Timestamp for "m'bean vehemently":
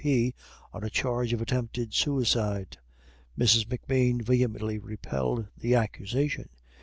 3.71-4.79